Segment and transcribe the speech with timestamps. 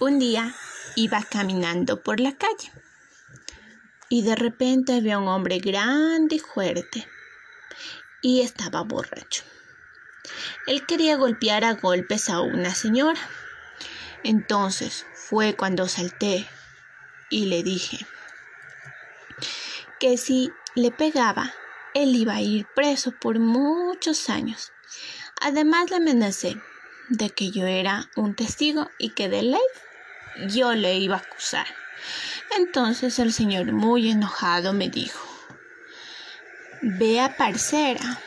[0.00, 0.52] Un día
[0.96, 2.72] iba caminando por la calle
[4.08, 7.08] y de repente vi a un hombre grande y fuerte
[8.20, 9.44] y estaba borracho.
[10.66, 13.20] Él quería golpear a golpes a una señora.
[14.24, 16.48] Entonces fue cuando salté
[17.30, 18.04] y le dije
[20.00, 21.54] que si le pegaba,
[21.94, 24.72] él iba a ir preso por muchos años.
[25.40, 26.56] Además le amenacé
[27.08, 29.60] de que yo era un testigo y que de ley
[30.48, 31.66] yo le iba a acusar.
[32.56, 35.26] Entonces el señor muy enojado me dijo,
[36.82, 38.20] vea parcera,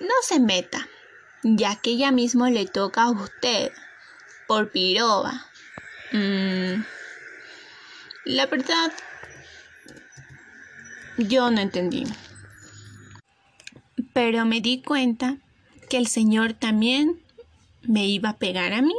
[0.00, 0.88] no se meta,
[1.42, 3.72] ya que ya mismo le toca a usted
[4.46, 5.46] por piroba.
[6.12, 6.82] Mm,
[8.24, 8.92] la verdad,
[11.18, 12.06] yo no entendí.
[14.18, 15.36] Pero me di cuenta
[15.88, 17.22] que el Señor también
[17.82, 18.96] me iba a pegar a mí.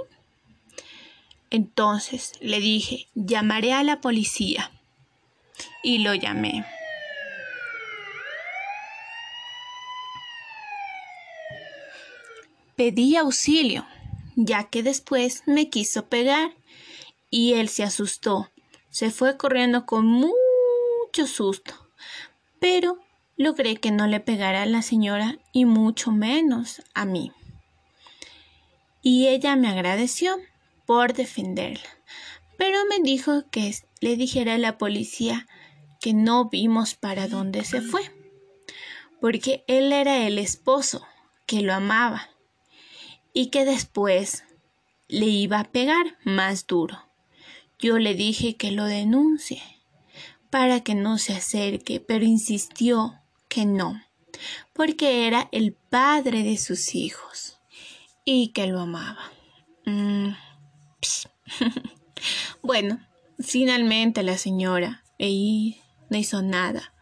[1.50, 4.72] Entonces le dije, llamaré a la policía.
[5.84, 6.64] Y lo llamé.
[12.78, 13.86] Pedí auxilio,
[14.38, 16.54] ya que después me quiso pegar
[17.30, 18.50] y él se asustó.
[18.90, 21.74] Se fue corriendo con mucho susto,
[22.62, 23.02] pero
[23.40, 27.32] logré que no le pegara a la señora y mucho menos a mí
[29.02, 30.38] y ella me agradeció
[30.86, 31.90] por defenderla,
[32.58, 35.48] pero me dijo que le dijera a la policía
[36.02, 38.02] que no vimos para dónde se fue,
[39.22, 41.06] porque él era el esposo,
[41.46, 42.30] que lo amaba,
[43.34, 44.44] y que después
[45.08, 47.06] le iba a pegar más duro.
[47.80, 49.62] Yo le dije que lo denuncie
[50.50, 53.20] para que no se acerque, pero insistió
[53.60, 54.02] que no,
[54.72, 57.60] porque era el padre de sus hijos
[58.24, 59.34] y que lo amaba.
[59.86, 60.30] Mm,
[62.62, 63.06] bueno,
[63.38, 66.94] finalmente la señora ahí no hizo nada,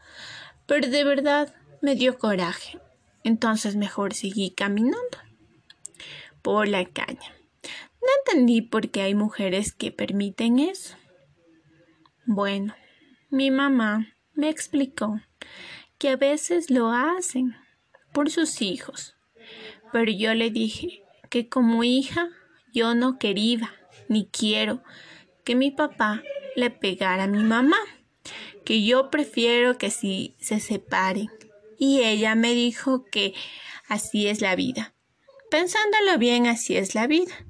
[0.66, 1.54] pero de verdad
[1.84, 2.80] me dio coraje.
[3.24, 5.20] Entonces mejor seguí caminando
[6.42, 7.20] por la calle.
[8.02, 10.96] No entendí por qué hay mujeres que permiten eso.
[12.26, 12.74] Bueno,
[13.30, 15.22] mi mamá me explicó
[15.98, 17.56] que a veces lo hacen
[18.14, 19.16] por sus hijos,
[19.92, 22.30] pero yo le dije que como hija
[22.74, 23.74] yo no quería
[24.08, 24.84] ni quiero
[25.44, 26.24] que mi papá
[26.56, 27.78] le pegara a mi mamá,
[28.66, 31.30] que yo prefiero que si se separen.
[31.80, 33.34] Y ella me dijo que
[33.88, 34.94] así es la vida.
[35.50, 37.48] Pensándolo bien, así es la vida.